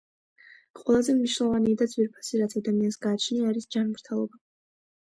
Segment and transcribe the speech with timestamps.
[0.79, 4.45] ყველაზე მნიშვნელოვანი და ძვიფასი, რაც ადამიანს გააჩნია არის ჯანმრთელობა.